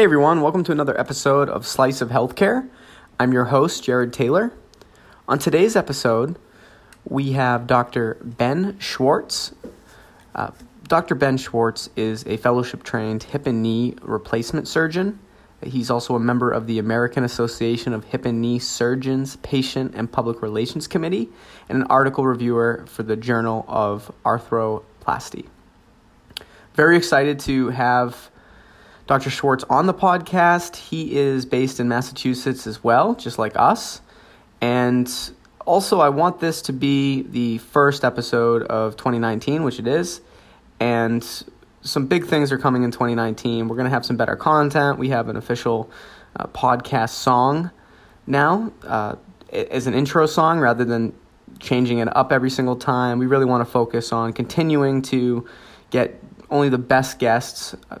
[0.00, 2.66] Hey everyone, welcome to another episode of Slice of Healthcare.
[3.18, 4.50] I'm your host, Jared Taylor.
[5.28, 6.38] On today's episode,
[7.04, 8.16] we have Dr.
[8.22, 9.54] Ben Schwartz.
[10.34, 10.52] Uh,
[10.88, 11.14] Dr.
[11.14, 15.18] Ben Schwartz is a fellowship trained hip and knee replacement surgeon.
[15.62, 20.10] He's also a member of the American Association of Hip and Knee Surgeons Patient and
[20.10, 21.28] Public Relations Committee
[21.68, 25.44] and an article reviewer for the Journal of Arthroplasty.
[26.72, 28.29] Very excited to have
[29.10, 29.28] Dr.
[29.28, 30.76] Schwartz on the podcast.
[30.76, 34.00] He is based in Massachusetts as well, just like us.
[34.60, 35.12] And
[35.66, 40.20] also, I want this to be the first episode of 2019, which it is.
[40.78, 41.26] And
[41.82, 43.66] some big things are coming in 2019.
[43.66, 45.00] We're going to have some better content.
[45.00, 45.90] We have an official
[46.36, 47.72] uh, podcast song
[48.28, 49.16] now uh,
[49.52, 51.12] as an intro song rather than
[51.58, 53.18] changing it up every single time.
[53.18, 55.48] We really want to focus on continuing to
[55.90, 57.98] get only the best guests uh,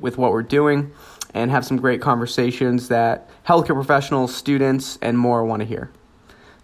[0.00, 0.92] with what we're doing
[1.34, 5.90] and have some great conversations that healthcare professionals, students, and more want to hear.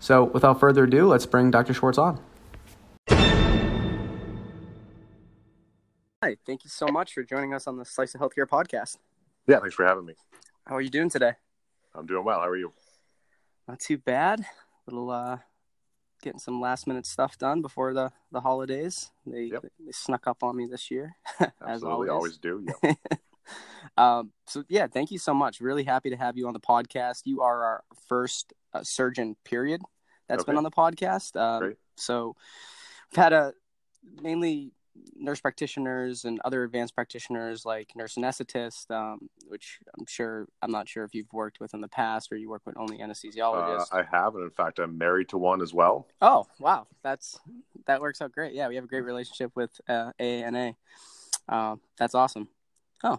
[0.01, 1.75] So, without further ado, let's bring Dr.
[1.75, 2.21] Schwartz on.
[6.25, 8.97] Hi, thank you so much for joining us on the Slice of Healthcare podcast.
[9.47, 10.15] Yeah, thanks for having me.
[10.67, 11.33] How are you doing today?
[11.95, 12.41] I'm doing well.
[12.41, 12.73] How are you?
[13.69, 14.41] Not too bad.
[14.41, 14.47] A
[14.91, 15.39] Little uh
[16.23, 19.11] getting some last minute stuff done before the the holidays.
[19.27, 19.63] They yep.
[19.63, 21.17] they snuck up on me this year,
[21.67, 22.11] as always.
[22.11, 22.65] always do.
[22.83, 22.97] Yep.
[23.99, 25.61] um, so yeah, thank you so much.
[25.61, 27.23] Really happy to have you on the podcast.
[27.25, 29.83] You are our first uh, surgeon, period,
[30.29, 30.53] that's okay.
[30.53, 31.39] been on the podcast.
[31.39, 31.75] Um.
[31.97, 32.37] So
[33.11, 33.53] we've had a
[34.21, 34.73] mainly
[35.17, 40.89] nurse practitioners and other advanced practitioners like nurse anesthetist, um, which I'm sure I'm not
[40.89, 43.93] sure if you've worked with in the past or you work with only anesthesiologists.
[43.93, 46.09] Uh, I have, and in fact, I'm married to one as well.
[46.21, 47.39] Oh wow, that's
[47.87, 48.55] that works out great.
[48.55, 50.75] Yeah, we have a great relationship with uh, AANA.
[51.49, 52.49] Uh, that's awesome.
[53.05, 53.19] Oh,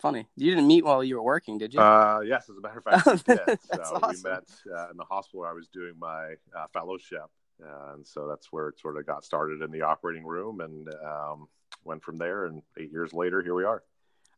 [0.00, 0.26] funny.
[0.36, 1.80] You didn't meet while you were working, did you?
[1.80, 3.58] Uh, yes, as a matter of fact, we did.
[3.72, 4.22] so awesome.
[4.24, 7.26] we met uh, in the hospital where I was doing my uh, fellowship
[7.60, 10.88] uh, and so that's where it sort of got started in the operating room and
[11.04, 11.48] um,
[11.84, 12.46] went from there.
[12.46, 13.82] And eight years later, here we are.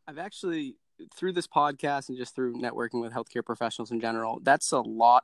[0.07, 0.75] I've actually,
[1.15, 5.23] through this podcast and just through networking with healthcare professionals in general, that's a lot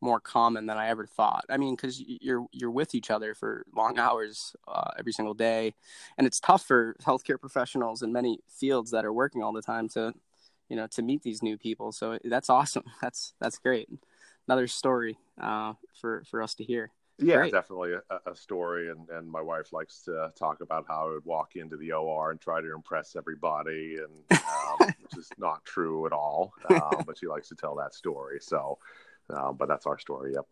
[0.00, 1.44] more common than I ever thought.
[1.48, 5.74] I mean, because you're you're with each other for long hours uh, every single day,
[6.16, 9.88] and it's tough for healthcare professionals in many fields that are working all the time
[9.90, 10.14] to,
[10.68, 11.92] you know, to meet these new people.
[11.92, 12.84] So that's awesome.
[13.02, 13.88] That's that's great.
[14.46, 16.92] Another story uh, for for us to hear.
[17.20, 17.52] Yeah, Great.
[17.52, 18.90] definitely a, a, story.
[18.90, 22.30] And, and my wife likes to talk about how I would walk into the OR
[22.30, 26.52] and try to impress everybody, and um, which is not true at all.
[26.70, 28.38] Um, but she likes to tell that story.
[28.40, 28.78] So,
[29.30, 30.34] um, but that's our story.
[30.34, 30.46] Yep.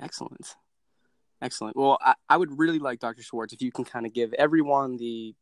[0.00, 0.54] Excellent.
[1.40, 1.76] Excellent.
[1.76, 3.22] Well, I, I would really like Dr.
[3.22, 5.34] Schwartz if you can kind of give everyone the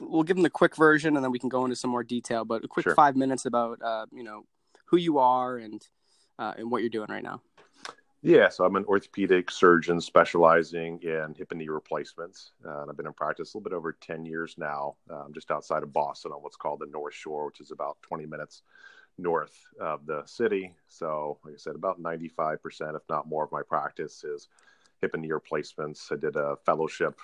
[0.00, 2.44] we'll give them the quick version and then we can go into some more detail
[2.44, 2.94] but a quick sure.
[2.94, 4.42] five minutes about uh, you know
[4.86, 5.84] who you are and
[6.38, 7.42] uh, and what you're doing right now
[8.22, 12.52] yeah, so I'm an orthopedic surgeon specializing in hip and knee replacements.
[12.64, 15.50] Uh, and I've been in practice a little bit over 10 years now, um, just
[15.50, 18.62] outside of Boston on what's called the North Shore, which is about 20 minutes
[19.18, 20.74] north of the city.
[20.88, 24.48] So, like I said, about 95%, if not more, of my practice is
[25.00, 26.08] hip and knee replacements.
[26.10, 27.20] I did a fellowship,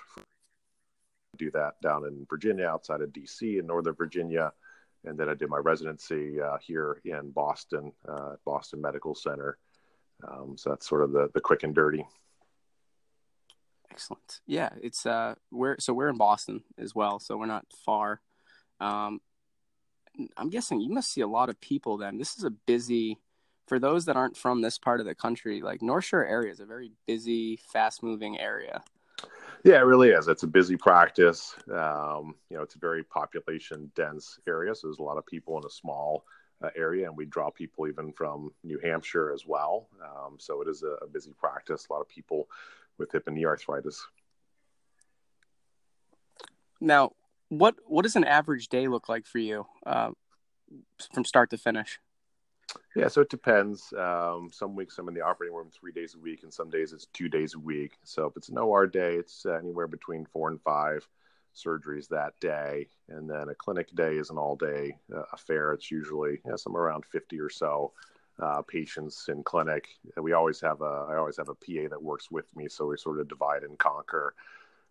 [1.37, 4.53] do that down in Virginia, outside of DC in Northern Virginia.
[5.03, 9.57] And then I did my residency uh, here in Boston, uh, Boston Medical Center.
[10.23, 12.05] Um, so that's sort of the the quick and dirty.
[13.91, 14.41] Excellent.
[14.45, 18.21] Yeah, it's uh we're so we're in Boston as well, so we're not far.
[18.79, 19.21] Um,
[20.37, 22.17] I'm guessing you must see a lot of people then.
[22.17, 23.19] This is a busy
[23.67, 26.59] for those that aren't from this part of the country, like North Shore area is
[26.59, 28.83] a very busy, fast moving area.
[29.63, 30.27] Yeah, it really is.
[30.27, 31.55] It's a busy practice.
[31.71, 35.57] Um, you know, it's a very population dense area, so there's a lot of people
[35.57, 36.25] in a small
[36.63, 39.87] uh, area, and we draw people even from New Hampshire as well.
[40.01, 41.87] Um, so it is a, a, busy practice.
[41.89, 42.47] A lot of people
[42.97, 44.05] with hip and knee arthritis.
[46.79, 47.11] Now,
[47.49, 50.11] what what does an average day look like for you uh,
[51.13, 51.99] from start to finish?
[52.95, 53.93] Yeah, so it depends.
[53.97, 56.93] Um, some weeks I'm in the operating room three days a week, and some days
[56.93, 57.97] it's two days a week.
[58.03, 61.07] So if it's an OR day, it's uh, anywhere between four and five
[61.55, 62.87] surgeries that day.
[63.09, 65.73] And then a clinic day is an all day uh, affair.
[65.73, 67.93] It's usually you know, around 50 or so
[68.41, 69.87] uh, patients in clinic.
[70.17, 72.67] We always have a, I always have a PA that works with me.
[72.67, 74.35] So we sort of divide and conquer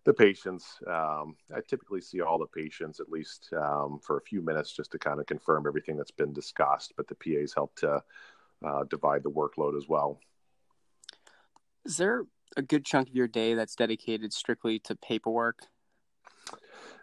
[0.05, 0.78] the patients.
[0.87, 4.93] Um, I typically see all the patients at least um, for a few minutes just
[4.93, 6.94] to kind of confirm everything that's been discussed.
[6.96, 8.02] But the PAs help to
[8.64, 10.20] uh, divide the workload as well.
[11.84, 12.25] Is there
[12.56, 15.66] a good chunk of your day that's dedicated strictly to paperwork?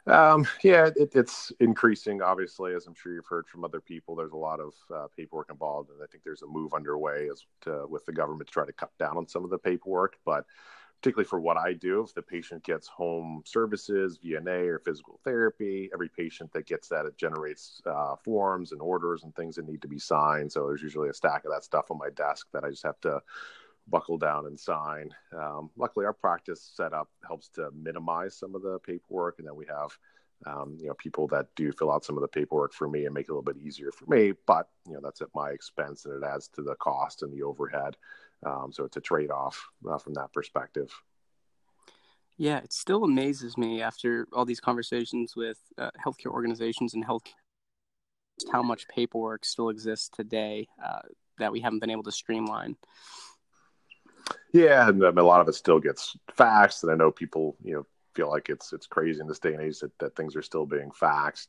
[0.08, 4.16] Um, yeah, it, it's increasing, obviously, as I'm sure you've heard from other people.
[4.16, 7.46] There's a lot of uh, paperwork involved, and I think there's a move underway as
[7.62, 10.18] to, with the government to try to cut down on some of the paperwork.
[10.26, 10.46] But
[11.02, 15.90] particularly for what I do, if the patient gets home services, VNA, or physical therapy,
[15.94, 19.82] every patient that gets that, it generates uh, forms and orders and things that need
[19.82, 20.52] to be signed.
[20.52, 23.00] So there's usually a stack of that stuff on my desk that I just have
[23.02, 23.20] to
[23.88, 25.10] buckle down and sign.
[25.38, 29.66] Um, luckily, our practice setup helps to minimize some of the paperwork, and then we
[29.68, 29.98] have
[30.46, 33.14] um, you know people that do fill out some of the paperwork for me and
[33.14, 34.34] make it a little bit easier for me.
[34.48, 37.44] But you know that's at my expense, and it adds to the cost and the
[37.44, 37.98] overhead.
[38.44, 40.92] Um, so it's a trade off uh, from that perspective.
[42.38, 47.24] Yeah, it still amazes me after all these conversations with uh, healthcare organizations and health
[48.52, 51.02] how much paperwork still exists today uh,
[51.38, 52.76] that we haven't been able to streamline.
[54.54, 57.74] Yeah, and um, a lot of it still gets faxed, and I know people, you
[57.74, 60.42] know, feel like it's it's crazy in this day and age that, that things are
[60.42, 61.48] still being faxed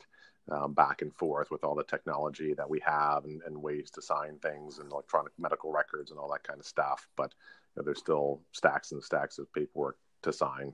[0.50, 4.02] um, back and forth with all the technology that we have and, and, ways to
[4.02, 7.08] sign things and electronic medical records and all that kind of stuff.
[7.16, 7.34] But
[7.74, 10.72] you know, there's still stacks and stacks of paperwork to sign.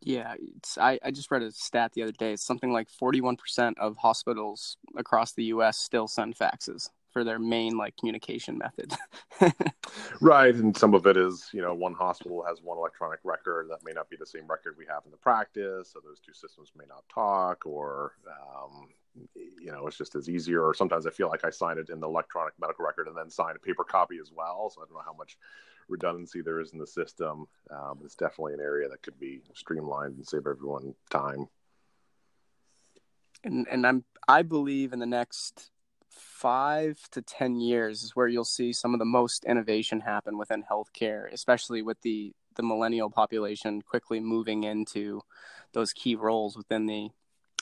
[0.00, 0.34] Yeah,
[0.78, 2.32] I, I just read a stat the other day.
[2.32, 5.78] It's something like 41% of hospitals across the U.S.
[5.78, 8.92] still send faxes for their main like communication method.
[10.20, 13.84] right, and some of it is you know one hospital has one electronic record that
[13.84, 16.72] may not be the same record we have in the practice, so those two systems
[16.76, 18.88] may not talk, or um,
[19.34, 20.64] you know it's just as easier.
[20.64, 23.30] Or sometimes I feel like I sign it in the electronic medical record and then
[23.30, 24.70] sign a paper copy as well.
[24.70, 25.36] So I don't know how much
[25.88, 27.46] redundancy there is in the system.
[27.70, 31.48] Um, it's definitely an area that could be streamlined and save everyone time.
[33.44, 35.70] And and I'm I believe in the next
[36.14, 40.62] five to 10 years is where you'll see some of the most innovation happen within
[40.62, 45.22] healthcare, especially with the, the millennial population quickly moving into
[45.72, 47.08] those key roles within the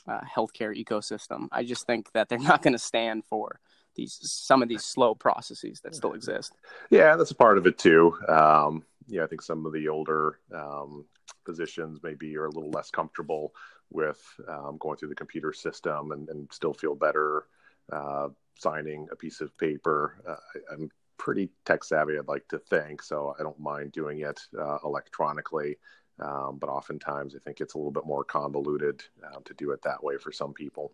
[0.09, 1.49] uh, healthcare ecosystem.
[1.53, 3.61] I just think that they're not going to stand for
[3.97, 6.55] these some of these slow processes that still exist.
[6.91, 8.17] Yeah, that's a part of it too.
[8.29, 11.05] Um, yeah, I think some of the older um,
[11.45, 13.53] physicians maybe are a little less comfortable
[13.91, 17.45] with um, going through the computer system and, and still feel better
[17.93, 18.29] uh,
[18.59, 20.17] signing a piece of paper.
[20.27, 20.37] Uh,
[20.71, 24.41] I, am pretty tech savvy, I'd like to think, so I don't mind doing it
[24.59, 25.77] uh, electronically.
[26.19, 29.83] Um, but oftentimes, I think it's a little bit more convoluted uh, to do it
[29.83, 30.93] that way for some people.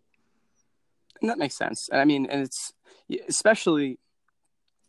[1.21, 1.89] And that makes sense.
[1.91, 2.73] And I mean, and it's
[3.29, 3.99] especially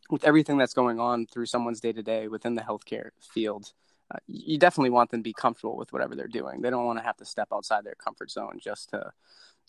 [0.10, 3.74] with everything that's going on through someone's day to day within the healthcare field.
[4.10, 6.62] Uh, you definitely want them to be comfortable with whatever they're doing.
[6.62, 9.12] They don't want to have to step outside their comfort zone just to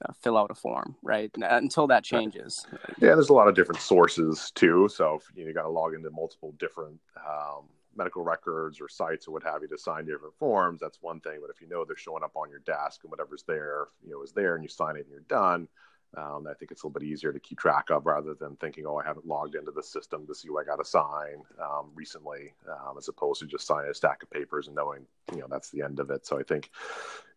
[0.05, 1.31] uh, fill out a form, right?
[1.37, 2.67] Until that changes.
[3.01, 4.89] Yeah, there's a lot of different sources too.
[4.89, 7.65] So if you, know, you got to log into multiple different um,
[7.97, 11.39] medical records or sites or what have you to sign different forms, that's one thing.
[11.41, 14.23] But if you know they're showing up on your desk and whatever's there, you know,
[14.23, 15.69] is there, and you sign it and you're done.
[16.17, 18.87] Um, I think it's a little bit easier to keep track of rather than thinking,
[18.87, 21.91] oh, I haven't logged into the system to see what I got to sign um,
[21.95, 25.47] recently, um, as opposed to just signing a stack of papers and knowing, you know,
[25.51, 26.27] that's the end of it.
[26.27, 26.71] So I think,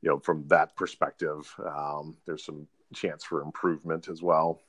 [0.01, 4.61] you know, from that perspective, um, there's some chance for improvement as well.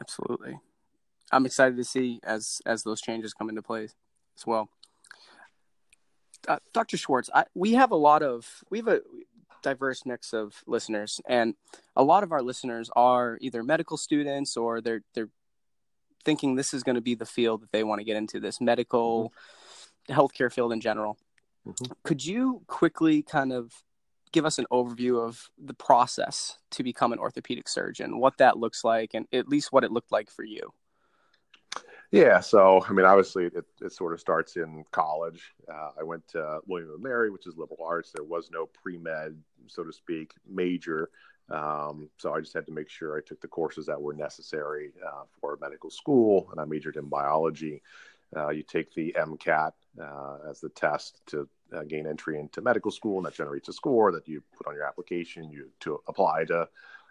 [0.00, 0.58] Absolutely,
[1.32, 4.68] I'm excited to see as as those changes come into play as well.
[6.46, 6.96] Uh, Dr.
[6.96, 9.00] Schwartz, I, we have a lot of we have a
[9.62, 11.54] diverse mix of listeners, and
[11.96, 15.30] a lot of our listeners are either medical students or they're they're
[16.24, 18.60] thinking this is going to be the field that they want to get into this
[18.60, 19.32] medical
[20.08, 20.20] mm-hmm.
[20.20, 21.16] healthcare field in general.
[21.66, 21.92] Mm-hmm.
[22.04, 23.72] Could you quickly kind of
[24.32, 28.84] give us an overview of the process to become an orthopedic surgeon, what that looks
[28.84, 30.72] like, and at least what it looked like for you?
[32.10, 35.52] Yeah, so I mean, obviously, it, it sort of starts in college.
[35.70, 38.12] Uh, I went to William and Mary, which is liberal arts.
[38.12, 39.36] There was no pre med,
[39.66, 41.10] so to speak, major.
[41.50, 44.92] Um, so I just had to make sure I took the courses that were necessary
[45.06, 47.82] uh, for medical school, and I majored in biology.
[48.36, 52.90] Uh, you take the MCAT uh, as the test to uh, gain entry into medical
[52.90, 55.50] school, and that generates a score that you put on your application.
[55.50, 56.68] You to apply to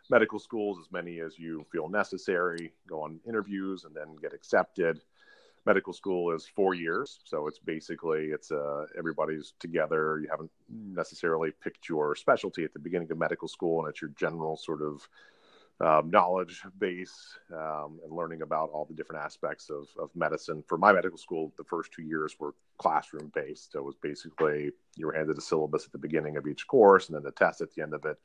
[0.10, 5.02] medical schools, as many as you feel necessary, go on interviews, and then get accepted.
[5.66, 10.20] Medical school is four years, so it's basically it's uh, everybody's together.
[10.22, 14.12] You haven't necessarily picked your specialty at the beginning of medical school, and it's your
[14.18, 15.08] general sort of
[15.80, 20.64] um, knowledge base um, and learning about all the different aspects of, of medicine.
[20.68, 23.74] For my medical school, the first two years were classroom based.
[23.74, 27.08] So it was basically you were handed a syllabus at the beginning of each course
[27.08, 28.18] and then the test at the end of it.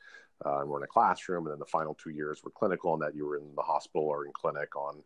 [0.44, 1.47] Uh, and we're in a classroom.
[1.47, 4.06] And then the final two years were clinical, and that you were in the hospital
[4.06, 5.02] or in clinic on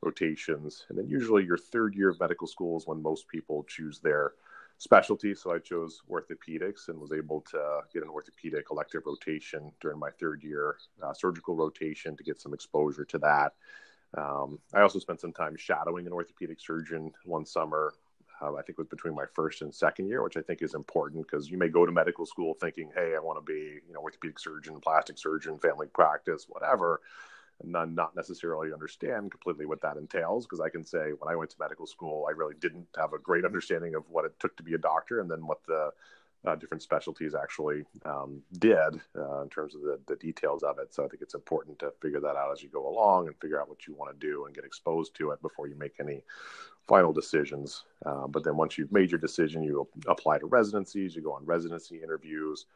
[0.00, 0.86] rotations.
[0.88, 4.32] And then usually your third year of medical school is when most people choose their
[4.78, 5.34] specialty.
[5.34, 10.10] So I chose orthopedics and was able to get an orthopedic elective rotation during my
[10.18, 13.54] third year uh, surgical rotation to get some exposure to that.
[14.16, 17.92] Um, I also spent some time shadowing an orthopedic surgeon one summer.
[18.40, 20.74] Uh, I think it was between my first and second year, which I think is
[20.74, 23.92] important because you may go to medical school thinking, "Hey, I want to be, you
[23.92, 27.00] know, orthopedic surgeon, plastic surgeon, family practice, whatever."
[27.62, 30.46] And not necessarily understand completely what that entails.
[30.46, 33.18] Because I can say when I went to medical school, I really didn't have a
[33.18, 35.90] great understanding of what it took to be a doctor, and then what the
[36.46, 40.94] uh, different specialties actually um, did uh, in terms of the, the details of it.
[40.94, 43.60] So I think it's important to figure that out as you go along and figure
[43.60, 46.22] out what you want to do and get exposed to it before you make any
[46.86, 47.84] final decisions.
[48.06, 51.44] Uh, but then once you've made your decision, you apply to residencies, you go on
[51.44, 52.66] residency interviews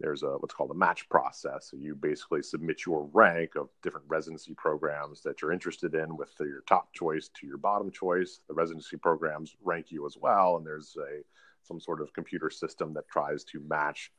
[0.00, 1.68] there's a what's called a match process.
[1.70, 6.30] So you basically submit your rank of different residency programs that you're interested in with
[6.40, 8.40] your top choice to your bottom choice.
[8.48, 11.22] The residency programs rank you as well, and there's a
[11.62, 14.12] some sort of computer system that tries to match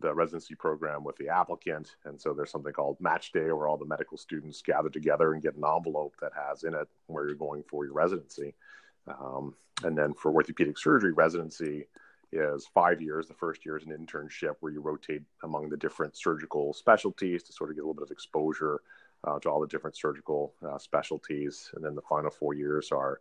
[0.00, 1.96] the residency program with the applicant.
[2.04, 5.42] And so there's something called match day where all the medical students gather together and
[5.42, 8.54] get an envelope that has in it where you're going for your residency.
[9.08, 11.86] Um, and then for orthopedic surgery residency,
[12.32, 13.26] is five years.
[13.26, 17.52] The first year is an internship where you rotate among the different surgical specialties to
[17.52, 18.80] sort of get a little bit of exposure
[19.24, 21.70] uh, to all the different surgical uh, specialties.
[21.74, 23.20] And then the final four years are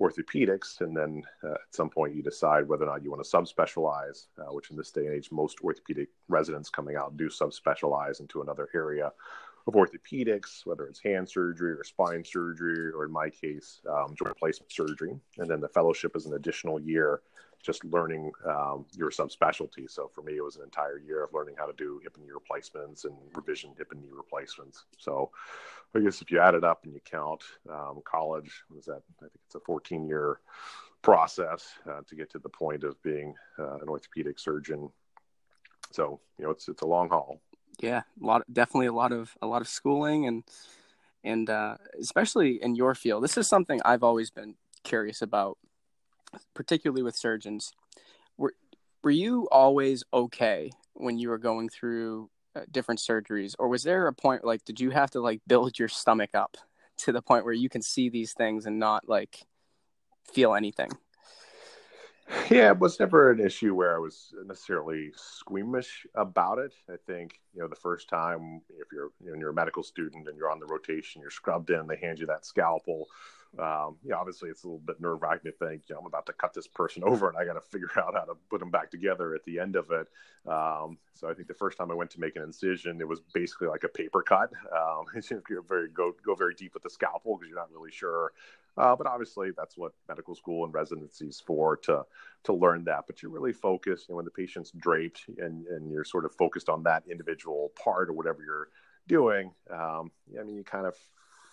[0.00, 0.80] orthopedics.
[0.80, 4.26] And then uh, at some point, you decide whether or not you want to subspecialize,
[4.38, 8.42] uh, which in this day and age, most orthopedic residents coming out do subspecialize into
[8.42, 9.12] another area
[9.66, 14.30] of orthopedics, whether it's hand surgery or spine surgery, or in my case, um, joint
[14.30, 15.14] replacement surgery.
[15.38, 17.22] And then the fellowship is an additional year
[17.62, 19.88] just learning um, your subspecialty.
[19.88, 22.24] So for me, it was an entire year of learning how to do hip and
[22.24, 24.84] knee replacements and revision hip and knee replacements.
[24.98, 25.30] So
[25.94, 29.02] I guess if you add it up and you count um, college, was that?
[29.18, 30.40] I think it's a 14 year
[31.02, 34.90] process uh, to get to the point of being uh, an orthopedic surgeon.
[35.92, 37.40] So you know, it's it's a long haul.
[37.80, 40.44] Yeah, a lot, definitely a lot of a lot of schooling and
[41.24, 43.22] and uh, especially in your field.
[43.22, 45.58] This is something I've always been curious about
[46.54, 47.72] particularly with surgeons,
[48.36, 48.54] were
[49.02, 54.06] were you always okay when you were going through uh, different surgeries, or was there
[54.06, 56.56] a point like did you have to like build your stomach up
[56.98, 59.46] to the point where you can see these things and not like
[60.32, 60.90] feel anything?
[62.50, 66.72] Yeah, it was never an issue where I was necessarily squeamish about it.
[66.88, 70.28] I think you know the first time if you're you know, you're a medical student
[70.28, 73.08] and you're on the rotation, you're scrubbed in, they hand you that scalpel
[73.58, 76.24] um, yeah, obviously it's a little bit nerve wracking to think, you know, I'm about
[76.26, 78.70] to cut this person over and I got to figure out how to put them
[78.70, 80.08] back together at the end of it.
[80.50, 83.20] Um, so I think the first time I went to make an incision, it was
[83.34, 84.50] basically like a paper cut.
[84.74, 85.04] Um,
[85.50, 88.32] you're very go go very deep with the scalpel because you're not really sure.
[88.76, 92.04] Uh, but obviously that's what medical school and residencies for to
[92.44, 93.04] to learn that.
[93.06, 96.34] But you're really focused, you know, when the patient's draped and and you're sort of
[96.34, 98.68] focused on that individual part or whatever you're
[99.08, 99.52] doing.
[99.70, 100.96] Um, I mean, you kind of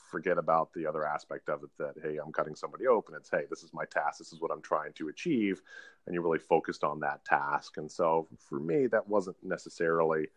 [0.10, 3.44] forget about the other aspect of it that hey i'm cutting somebody open it's hey
[3.50, 5.62] this is my task this is what i'm trying to achieve
[6.06, 10.28] and you're really focused on that task and so for me that wasn't necessarily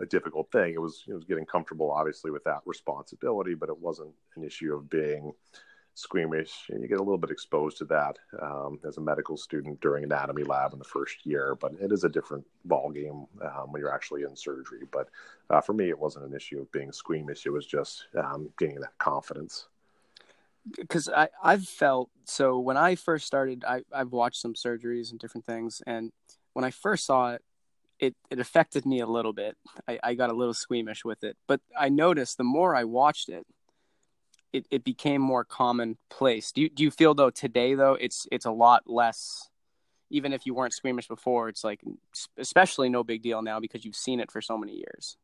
[0.00, 3.78] a difficult thing it was it was getting comfortable obviously with that responsibility but it
[3.78, 5.32] wasn't an issue of being
[5.98, 9.80] squeamish and you get a little bit exposed to that um, as a medical student
[9.80, 13.72] during anatomy lab in the first year but it is a different ball game um,
[13.72, 15.08] when you're actually in surgery but
[15.50, 18.80] uh, for me it wasn't an issue of being squeamish it was just um, getting
[18.80, 19.66] that confidence
[20.76, 25.18] because I, I've felt so when I first started, I, I've watched some surgeries and
[25.18, 25.82] different things.
[25.86, 26.12] And
[26.52, 27.42] when I first saw it,
[27.98, 29.56] it, it affected me a little bit.
[29.88, 31.36] I, I got a little squeamish with it.
[31.46, 33.46] But I noticed the more I watched it,
[34.52, 36.52] it, it became more commonplace.
[36.52, 39.48] Do you do you feel though today though it's it's a lot less
[40.10, 41.80] even if you weren't squeamish before, it's like
[42.38, 45.16] especially no big deal now because you've seen it for so many years.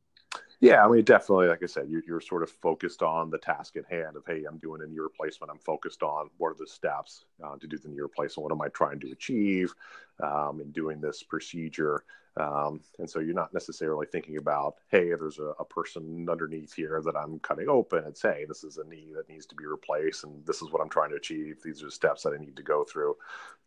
[0.60, 3.76] Yeah, I mean, definitely, like I said, you're, you're sort of focused on the task
[3.76, 5.50] at hand of, hey, I'm doing a knee replacement.
[5.50, 8.44] I'm focused on what are the steps uh, to do the knee replacement?
[8.44, 9.74] What am I trying to achieve
[10.22, 12.04] um, in doing this procedure?
[12.36, 17.00] Um, and so you're not necessarily thinking about, hey, there's a, a, person underneath here
[17.04, 18.02] that I'm cutting open.
[18.08, 20.82] It's, hey, this is a knee that needs to be replaced, and this is what
[20.82, 21.58] I'm trying to achieve.
[21.62, 23.16] These are the steps that I need to go through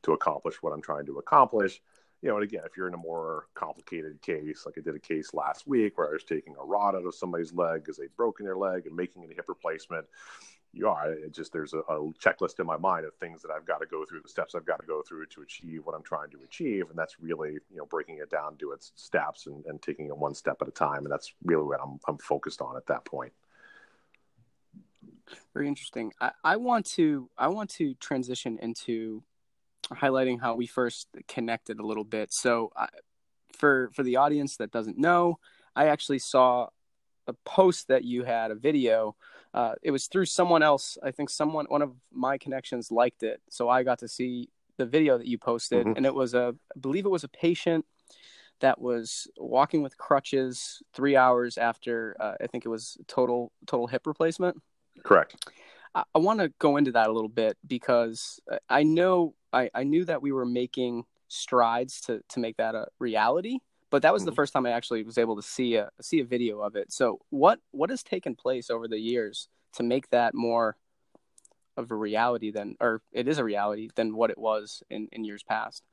[0.03, 1.79] to accomplish what I'm trying to accomplish
[2.21, 4.99] you know, and again, if you're in a more complicated case, like I did a
[4.99, 8.15] case last week where I was taking a rod out of somebody's leg because they'd
[8.15, 10.05] broken their leg and making a hip replacement,
[10.77, 13.65] you are it just there's a, a, checklist in my mind of things that I've
[13.65, 16.03] got to go through, the steps I've got to go through to achieve what I'm
[16.03, 19.65] trying to achieve, and that's really you know breaking it down to its steps and,
[19.65, 22.61] and taking it one step at a time, and that's really what I'm I'm focused
[22.61, 23.33] on at that point.
[25.53, 26.13] Very interesting.
[26.21, 29.23] I, I want to I want to transition into
[29.91, 32.29] highlighting how we first connected a little bit.
[32.31, 32.87] So, uh,
[33.57, 35.39] for for the audience that doesn't know,
[35.75, 36.67] I actually saw
[37.27, 39.15] a post that you had a video.
[39.57, 40.99] Uh, it was through someone else.
[41.01, 44.85] I think someone, one of my connections, liked it, so I got to see the
[44.85, 45.97] video that you posted, mm-hmm.
[45.97, 47.83] and it was a, I believe it was a patient
[48.59, 53.87] that was walking with crutches three hours after uh, I think it was total total
[53.87, 54.61] hip replacement.
[55.03, 55.49] Correct.
[55.95, 59.83] I, I want to go into that a little bit because I know I, I
[59.83, 63.57] knew that we were making strides to to make that a reality,
[63.89, 64.29] but that was mm-hmm.
[64.29, 66.91] the first time I actually was able to see a see a video of it.
[66.91, 70.77] So what what has taken place over the years to make that more
[71.77, 75.23] of a reality than or it is a reality than what it was in, in
[75.23, 75.83] years past?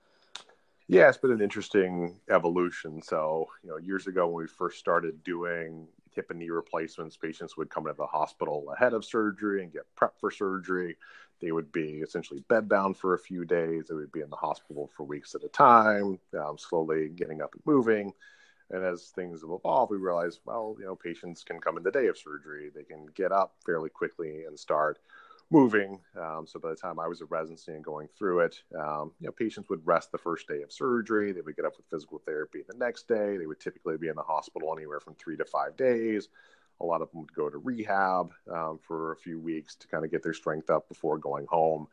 [0.86, 3.00] Yeah, it's been an interesting evolution.
[3.00, 7.56] So, you know, years ago when we first started doing hip and knee replacements, patients
[7.56, 10.96] would come into the hospital ahead of surgery and get prepped for surgery.
[11.40, 13.86] They would be essentially bedbound for a few days.
[13.88, 17.54] They would be in the hospital for weeks at a time, um, slowly getting up
[17.54, 18.12] and moving.
[18.70, 21.90] And as things have evolved, we realized, well, you know, patients can come in the
[21.90, 22.70] day of surgery.
[22.74, 24.98] They can get up fairly quickly and start
[25.50, 26.00] moving.
[26.18, 29.26] Um, so by the time I was a residency and going through it, um, you
[29.26, 31.32] know, patients would rest the first day of surgery.
[31.32, 33.36] They would get up with physical therapy the next day.
[33.36, 36.28] They would typically be in the hospital anywhere from three to five days.
[36.80, 40.04] A lot of them would go to rehab um, for a few weeks to kind
[40.04, 41.88] of get their strength up before going home.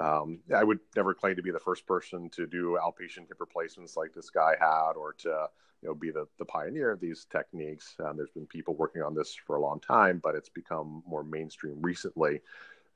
[0.00, 3.96] Um, I would never claim to be the first person to do outpatient hip replacements
[3.96, 5.48] like this guy had, or to
[5.82, 7.96] you know be the, the pioneer of these techniques.
[8.04, 11.24] Um, there's been people working on this for a long time, but it's become more
[11.24, 12.40] mainstream recently.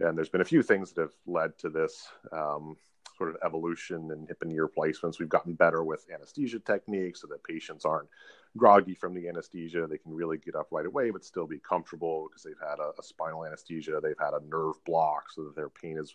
[0.01, 2.77] And there's been a few things that have led to this um,
[3.17, 5.19] sort of evolution in hip and knee replacements.
[5.19, 8.09] We've gotten better with anesthesia techniques so that patients aren't
[8.57, 9.87] groggy from the anesthesia.
[9.87, 12.93] They can really get up right away, but still be comfortable because they've had a,
[12.99, 14.01] a spinal anesthesia.
[14.03, 16.15] They've had a nerve block so that their pain is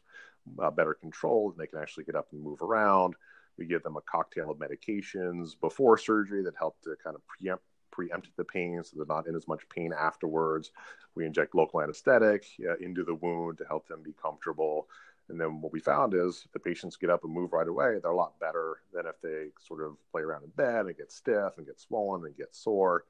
[0.59, 3.15] uh, better controlled and they can actually get up and move around.
[3.57, 7.63] We give them a cocktail of medications before surgery that help to kind of preempt
[7.89, 10.71] preempt the pain so they're not in as much pain afterwards.
[11.15, 14.87] We inject local anesthetic uh, into the wound to help them be comfortable.
[15.29, 17.99] And then what we found is if the patients get up and move right away,
[18.01, 21.11] they're a lot better than if they sort of play around in bed and get
[21.11, 23.05] stiff and get swollen and get sore.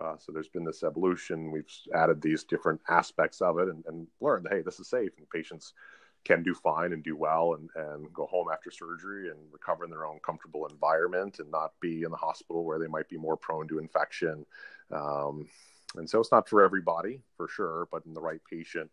[0.00, 1.50] Uh, so there's been this evolution.
[1.50, 5.12] We've added these different aspects of it and, and learned, hey, this is safe.
[5.18, 5.72] And patients
[6.24, 9.90] can do fine and do well and, and go home after surgery and recover in
[9.90, 13.36] their own comfortable environment and not be in the hospital where they might be more
[13.36, 14.44] prone to infection.
[14.92, 15.48] Um,
[15.96, 18.90] and so it's not for everybody for sure, but in the right patient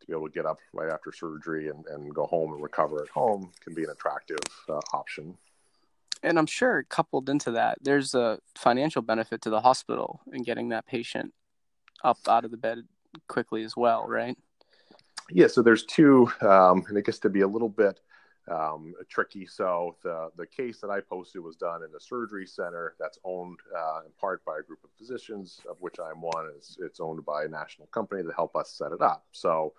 [0.00, 3.02] to be able to get up right after surgery and, and go home and recover
[3.02, 5.36] at home can be an attractive uh, option.
[6.22, 10.70] And I'm sure coupled into that, there's a financial benefit to the hospital in getting
[10.70, 11.32] that patient
[12.02, 12.78] up out of the bed
[13.28, 14.36] quickly as well, right?
[15.30, 18.00] yeah, so there's two, um, and it gets to be a little bit
[18.50, 19.46] um, tricky.
[19.46, 23.58] So the the case that I posted was done in a surgery center that's owned
[23.76, 26.50] uh, in part by a group of physicians, of which I'm one.
[26.56, 29.24] It's, it's owned by a national company that help us set it up.
[29.32, 29.72] So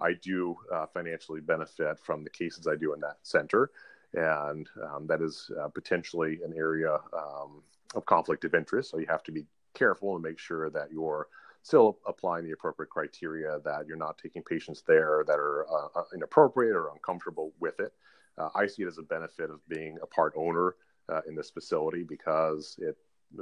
[0.00, 3.70] I do uh, financially benefit from the cases I do in that center,
[4.14, 7.62] and um, that is uh, potentially an area um,
[7.94, 8.90] of conflict of interest.
[8.90, 11.28] So you have to be careful and make sure that you're
[11.62, 16.04] still applying the appropriate criteria that you're not taking patients there that are uh, uh,
[16.14, 17.92] inappropriate or uncomfortable with it.
[18.38, 20.76] Uh, I see it as a benefit of being a part owner
[21.10, 22.96] uh, in this facility because it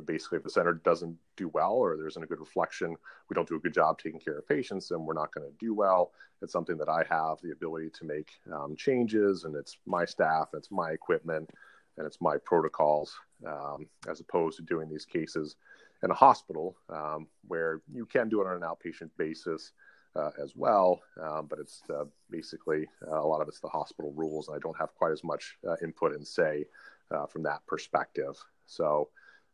[0.04, 2.94] basically if the center doesn't do well or there isn't a good reflection,
[3.28, 5.56] we don't do a good job taking care of patients, and we're not going to
[5.58, 6.12] do well.
[6.42, 10.48] It's something that I have the ability to make um, changes, and it's my staff,
[10.52, 11.48] it's my equipment,
[11.96, 13.14] and it's my protocols,
[13.46, 15.56] um, as opposed to doing these cases
[16.02, 19.72] in a hospital um, where you can do it on an outpatient basis
[20.16, 21.00] uh, as well.
[21.20, 24.60] Um, but it's uh, basically uh, a lot of it's the hospital rules, and I
[24.60, 26.64] don't have quite as much uh, input and say
[27.10, 28.36] uh, from that perspective.
[28.66, 29.08] So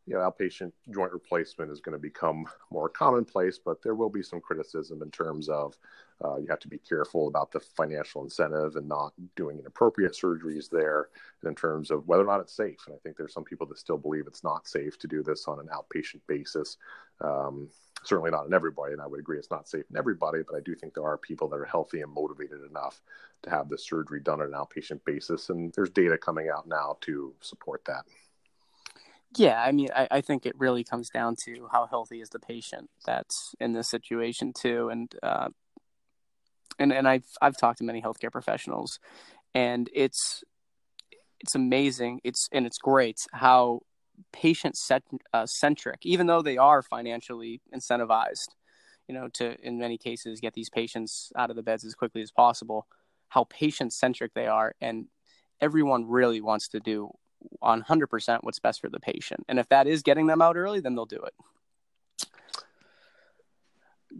[0.06, 4.22] you know, outpatient joint replacement is going to become more commonplace, but there will be
[4.22, 5.76] some criticism in terms of
[6.24, 10.68] uh, you have to be careful about the financial incentive and not doing inappropriate surgeries
[10.70, 11.08] there,
[11.44, 12.78] in terms of whether or not it's safe.
[12.86, 15.48] And I think there's some people that still believe it's not safe to do this
[15.48, 16.76] on an outpatient basis.
[17.20, 17.68] Um,
[18.04, 20.60] certainly not in everybody, and I would agree it's not safe in everybody, but I
[20.60, 23.00] do think there are people that are healthy and motivated enough
[23.42, 25.48] to have the surgery done on an outpatient basis.
[25.48, 28.04] And there's data coming out now to support that.
[29.36, 32.38] Yeah, I mean, I, I think it really comes down to how healthy is the
[32.38, 35.48] patient that's in this situation too, and uh,
[36.78, 39.00] and and I've I've talked to many healthcare professionals,
[39.54, 40.44] and it's
[41.40, 42.20] it's amazing.
[42.24, 43.80] It's and it's great how
[44.32, 44.78] patient
[45.32, 48.50] uh, centric, even though they are financially incentivized,
[49.08, 52.22] you know, to in many cases get these patients out of the beds as quickly
[52.22, 52.86] as possible.
[53.28, 55.06] How patient centric they are, and
[55.60, 57.10] everyone really wants to do
[57.62, 59.44] 100% what's best for the patient.
[59.48, 61.34] And if that is getting them out early, then they'll do it.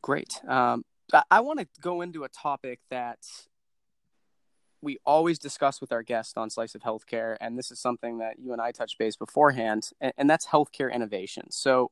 [0.00, 0.40] Great.
[0.46, 0.84] Um,
[1.30, 3.18] I want to go into a topic that
[4.80, 8.38] we always discuss with our guests on Slice of Healthcare, and this is something that
[8.38, 11.50] you and I touched base beforehand, and, and that's healthcare innovation.
[11.50, 11.90] So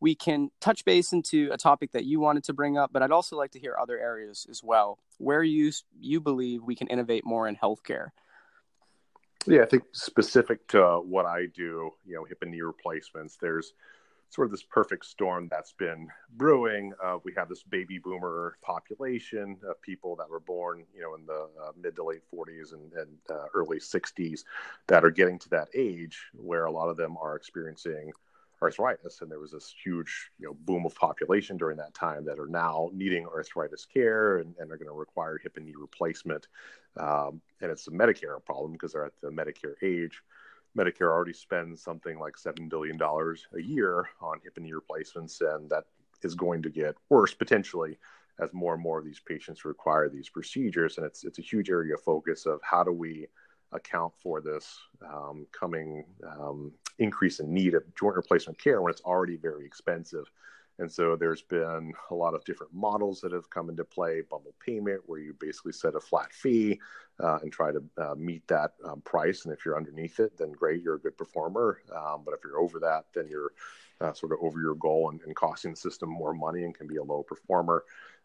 [0.00, 3.10] we can touch base into a topic that you wanted to bring up, but I'd
[3.10, 7.24] also like to hear other areas as well where you you believe we can innovate
[7.24, 8.08] more in healthcare.
[9.46, 13.74] Yeah, I think specific to what I do, you know, hip and knee replacements, there's
[14.30, 16.92] sort of this perfect storm that's been brewing.
[17.02, 21.24] Uh, we have this baby boomer population of people that were born, you know, in
[21.26, 24.40] the uh, mid to late 40s and, and uh, early 60s
[24.88, 28.12] that are getting to that age where a lot of them are experiencing
[28.62, 32.38] arthritis and there was this huge you know boom of population during that time that
[32.38, 36.48] are now needing arthritis care and, and are going to require hip and knee replacement.
[36.96, 40.22] Um, and it's a medicare problem because they're at the medicare age.
[40.76, 45.70] Medicare already spends something like $7 billion a year on hip and knee replacements and
[45.70, 45.84] that
[46.22, 47.98] is going to get worse potentially
[48.40, 50.96] as more and more of these patients require these procedures.
[50.98, 53.28] And it's it's a huge area of focus of how do we
[53.74, 59.02] account for this um, coming um, increase in need of joint replacement care when it's
[59.02, 60.30] already very expensive.
[60.78, 64.54] And so there's been a lot of different models that have come into play, bundle
[64.64, 66.80] payment, where you basically set a flat fee
[67.20, 69.44] uh, and try to uh, meet that um, price.
[69.44, 71.80] And if you're underneath it, then great, you're a good performer.
[71.94, 73.52] Um, but if you're over that, then you're
[74.00, 76.88] uh, sort of over your goal and, and, costing the system more money and can
[76.88, 77.84] be a low performer.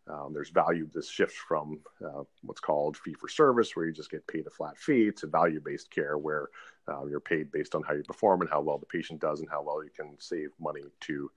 [0.09, 4.09] Um, there's value, this shift from uh, what's called fee for service, where you just
[4.09, 6.49] get paid a flat fee, to value based care, where
[6.87, 9.49] uh, you're paid based on how you perform and how well the patient does and
[9.49, 11.29] how well you can save money to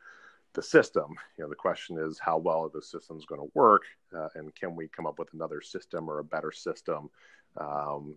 [0.54, 1.14] the system.
[1.36, 3.82] You know, the question is how well the systems going to work,
[4.16, 7.10] uh, and can we come up with another system or a better system?
[7.58, 8.16] Um,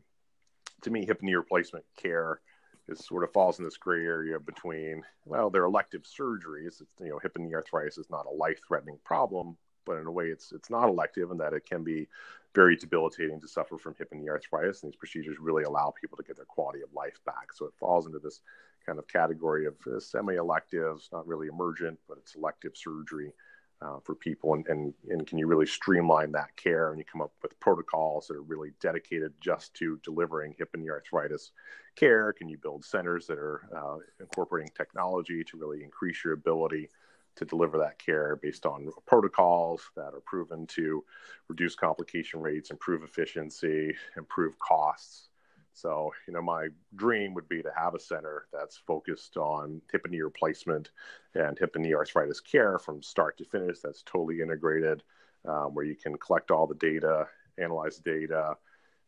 [0.83, 2.39] to me, hip and knee replacement care
[2.87, 6.81] is sort of falls in this gray area between well, they're elective surgeries.
[6.81, 10.07] It's, you know, hip and knee arthritis is not a life threatening problem, but in
[10.07, 12.07] a way it's it's not elective in that it can be
[12.53, 16.17] very debilitating to suffer from hip and knee arthritis and these procedures really allow people
[16.17, 17.51] to get their quality of life back.
[17.53, 18.41] So it falls into this
[18.85, 23.33] kind of category of uh, semi-elective not really emergent but it's elective surgery
[23.81, 24.53] uh, for people.
[24.53, 26.89] And, and and can you really streamline that care?
[26.89, 30.83] And you come up with protocols that are really dedicated just to delivering hip and
[30.83, 31.51] knee arthritis
[31.95, 32.33] care.
[32.33, 36.89] Can you build centers that are uh, incorporating technology to really increase your ability
[37.35, 41.03] to deliver that care based on protocols that are proven to
[41.47, 45.29] reduce complication rates, improve efficiency, improve costs.
[45.73, 50.05] So, you know, my dream would be to have a center that's focused on hip
[50.05, 50.91] and knee replacement
[51.33, 53.79] and hip and knee arthritis care from start to finish.
[53.81, 55.03] That's totally integrated,
[55.45, 58.55] um, where you can collect all the data, analyze data,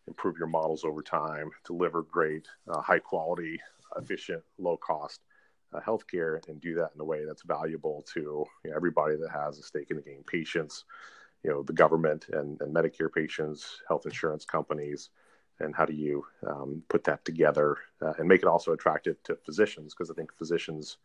[0.07, 3.61] improve your models over time, deliver great, uh, high quality,
[3.95, 5.21] efficient, low cost
[5.73, 9.31] uh, healthcare and do that in a way that's valuable to you know, everybody that
[9.31, 10.85] has a stake in the game patients
[11.43, 15.09] you know the government and, and medicare patients health insurance companies
[15.59, 19.35] and how do you um, put that together uh, and make it also attractive to
[19.35, 19.93] physicians?
[19.93, 20.97] Because i think physicians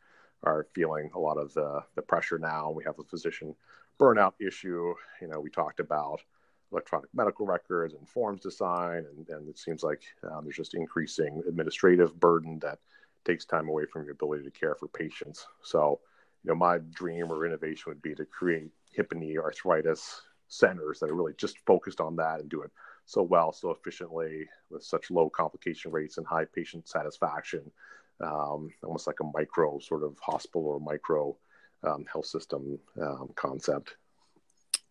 [0.45, 2.69] are feeling a lot of the, the pressure now.
[2.71, 3.55] We have the physician
[4.01, 4.95] burnout issue.
[5.21, 6.21] You know we talked about
[6.73, 11.43] electronic medical records and forms design and, and it seems like um, there's just increasing
[11.47, 12.79] administrative burden that
[13.25, 15.47] takes time away from your ability to care for patients.
[15.63, 16.01] So,
[16.45, 21.01] you know, my dream or innovation would be to create hip and knee arthritis centers
[21.01, 22.71] that are really just focused on that and do it
[23.05, 27.71] so well, so efficiently, with such low complication rates and high patient satisfaction,
[28.21, 31.37] um, almost like a micro sort of hospital or micro
[31.83, 33.97] um, health system um, concept.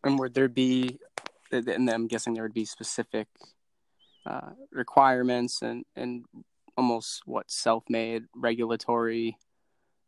[0.04, 1.00] And would there be,
[1.52, 3.28] and I'm guessing there would be specific
[4.26, 6.26] uh, requirements and, and
[6.82, 9.38] almost what self-made regulatory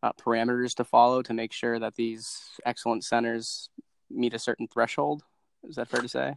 [0.01, 3.69] uh, parameters to follow to make sure that these excellent centers
[4.09, 5.23] meet a certain threshold.
[5.69, 6.35] Is that fair to say?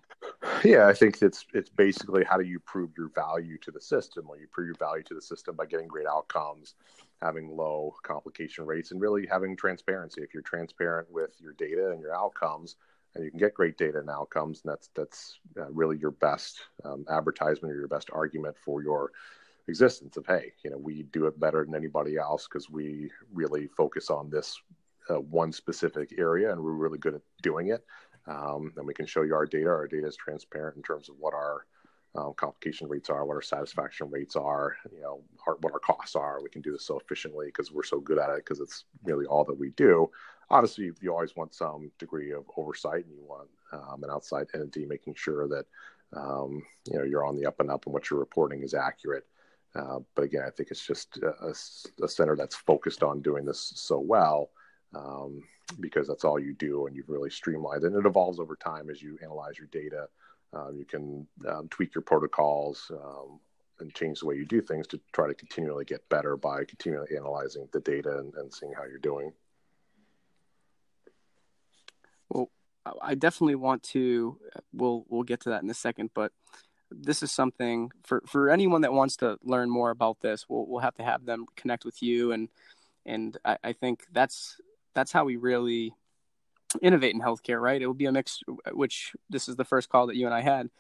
[0.63, 4.27] Yeah, I think it's it's basically how do you prove your value to the system?
[4.29, 6.75] Well, you prove your value to the system by getting great outcomes,
[7.23, 10.21] having low complication rates, and really having transparency.
[10.23, 12.77] If you're transparent with your data and your outcomes,
[13.15, 16.61] and you can get great data and outcomes, and that's that's uh, really your best
[16.85, 19.11] um, advertisement or your best argument for your
[19.69, 23.67] existence of hey you know we do it better than anybody else because we really
[23.67, 24.61] focus on this
[25.11, 27.85] uh, one specific area and we're really good at doing it.
[28.27, 29.69] Um, and we can show you our data.
[29.69, 31.65] Our data is transparent in terms of what our
[32.17, 36.17] um, complication rates are what our satisfaction rates are you know our, what our costs
[36.17, 36.43] are.
[36.43, 39.27] We can do this so efficiently because we're so good at it because it's really
[39.27, 40.11] all that we do.
[40.49, 44.87] Obviously you always want some degree of oversight and you want um, an outside entity
[44.87, 45.67] making sure that
[46.17, 49.27] um, you know you're on the up and up and what you're reporting is accurate
[49.77, 51.53] Uh, but again, I think it's just a,
[52.03, 54.51] a, center that's focused on doing this so well
[54.95, 55.43] um,
[55.81, 57.83] because that's all you do, and you've really streamlined.
[57.83, 60.09] It and it evolves over time as you analyze your data.
[60.53, 63.41] Um, you can um, tweak your protocols um,
[63.81, 67.15] and change the way you do things to try to continually get better by continually
[67.15, 69.33] analyzing the data and, and seeing how you're doing.
[72.31, 72.51] Well,
[73.03, 74.39] I definitely want to.
[74.73, 76.33] We'll we'll get to that in a second, but
[76.91, 80.47] this is something for for anyone that wants to learn more about this.
[80.49, 82.49] We'll we'll have to have them connect with you, and
[83.05, 84.61] and I, I think that's
[84.95, 85.95] that's how we really
[86.83, 87.81] innovate in healthcare, right?
[87.81, 88.41] It will be a mix.
[88.73, 90.71] Which this is the first call that you and I had.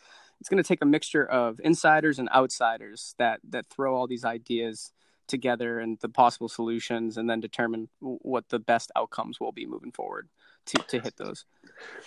[0.40, 4.24] It's going to take a mixture of insiders and outsiders that that throw all these
[4.24, 4.92] ideas
[5.26, 9.92] together and the possible solutions, and then determine what the best outcomes will be moving
[9.92, 10.28] forward
[10.66, 11.44] to to hit those.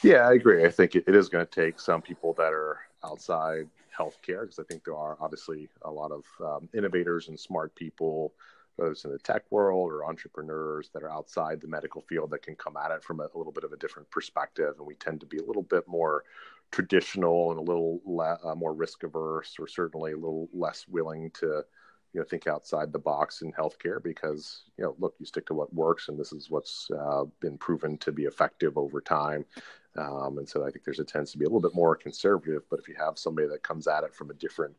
[0.04, 0.66] Yeah, I agree.
[0.66, 3.68] I think it, it is going to take some people that are outside
[4.00, 8.34] healthcare because I think there are obviously a lot of um, innovators and smart people,
[8.76, 12.44] whether it's in the tech world or entrepreneurs that are outside the medical field that
[12.44, 14.76] can come at it from a, a little bit of a different perspective.
[14.78, 16.24] And we tend to be a little bit more
[16.72, 21.32] traditional and a little le- uh, more risk averse, or certainly a little less willing
[21.32, 21.64] to
[22.14, 25.54] you know think outside the box in healthcare because you know look you stick to
[25.54, 29.46] what works and this is what's uh, been proven to be effective over time
[30.00, 32.64] um, and so i think there's a tendency to be a little bit more conservative
[32.70, 34.76] but if you have somebody that comes at it from a different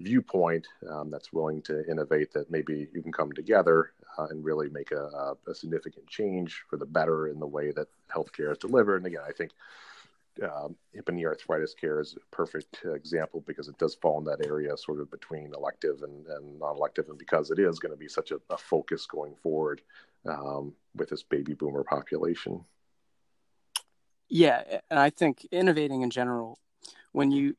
[0.00, 4.68] viewpoint um, that's willing to innovate that maybe you can come together uh, and really
[4.68, 8.96] make a, a, significant change for the better in the way that healthcare is delivered.
[8.96, 9.52] And again i think
[10.42, 14.24] um, hip and knee arthritis care is a perfect example because it does fall in
[14.24, 17.08] that area sort of between elective and, and non-elective.
[17.08, 19.82] And because it is going to be such a, a focus going forward
[20.26, 22.64] um, with this baby boomer population
[24.32, 26.58] yeah and i think innovating in general
[27.12, 27.54] when you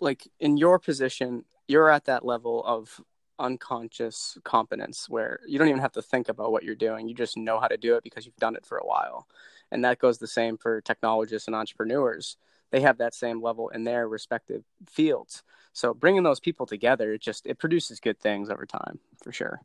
[0.00, 3.00] like in your position you're at that level of
[3.38, 7.08] unconscious competence where you don't even have to think about what you're doing.
[7.08, 9.26] You just know how to do it because you've done it for a while.
[9.70, 12.36] And that goes the same for technologists and entrepreneurs.
[12.70, 15.42] They have that same level in their respective fields.
[15.72, 19.60] So bringing those people together it just it produces good things over time for sure.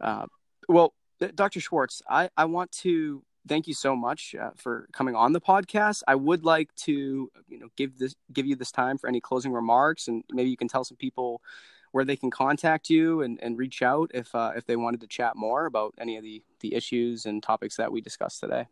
[0.00, 0.26] Uh,
[0.68, 0.94] well
[1.34, 5.40] dr schwartz I, I want to thank you so much uh, for coming on the
[5.40, 9.20] podcast i would like to you know give this give you this time for any
[9.20, 11.42] closing remarks and maybe you can tell some people
[11.92, 15.08] where they can contact you and, and reach out if uh, if they wanted to
[15.08, 18.66] chat more about any of the the issues and topics that we discussed today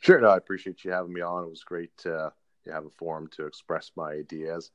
[0.00, 0.20] Sure.
[0.20, 1.44] No, I appreciate you having me on.
[1.44, 2.32] It was great to
[2.70, 4.70] have a forum to express my ideas.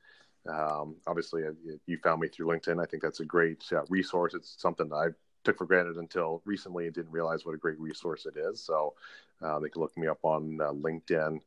[0.48, 1.52] Um, obviously, uh,
[1.86, 2.82] you found me through LinkedIn.
[2.82, 4.34] I think that's a great uh, resource.
[4.34, 5.06] It's something that I
[5.44, 8.62] took for granted until recently and didn't realize what a great resource it is.
[8.62, 8.94] So
[9.42, 11.40] uh, they can look me up on uh, LinkedIn.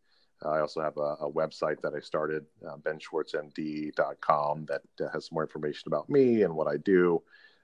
[0.44, 5.36] I also have a, a, website that I started, uh, benschwartzmd.com, that uh, has some
[5.36, 7.24] more information about me and what I do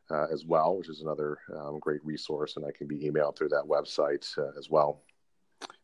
[0.09, 2.55] uh, as well, which is another um, great resource.
[2.55, 4.25] And I can be emailed through that website
[4.57, 5.01] as well.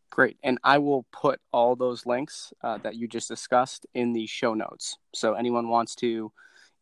[0.10, 0.38] Great.
[0.44, 4.54] And I will put all those links uh, that you just discussed in the show
[4.54, 4.98] notes.
[5.14, 6.32] So anyone wants to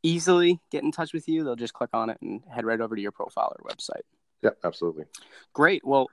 [0.06, 2.96] easily get in touch with you, they'll just click on it and head right over
[2.96, 4.02] to your profile or website.
[4.44, 5.06] Yeah, absolutely.
[5.54, 5.84] Great.
[5.84, 6.08] Well,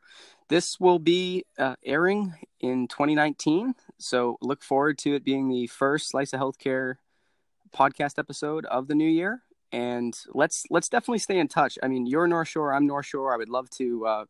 [0.49, 3.75] this will be uh, airing in 2019.
[3.99, 6.95] So look forward to it being the first Slice of Healthcare
[7.77, 9.43] podcast episode of the new year.
[9.71, 11.79] And let's let's definitely stay in touch.
[11.83, 13.33] I mean, you're North Shore, I'm North Shore.
[13.35, 14.25] I would love to uh,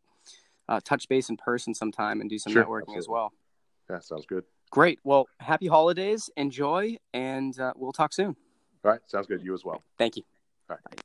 [0.68, 2.98] uh, touch base in person sometime and do some sure, networking absolutely.
[2.98, 3.32] as well.
[3.90, 4.44] Yeah, sounds good.
[4.70, 5.00] Great.
[5.04, 6.30] Well, happy holidays.
[6.36, 8.36] Enjoy, and uh, we'll talk soon.
[8.84, 9.00] All right.
[9.06, 9.42] Sounds good.
[9.42, 9.82] You as well.
[9.98, 10.22] Thank you.
[10.68, 10.96] All right.
[10.96, 11.02] Bye.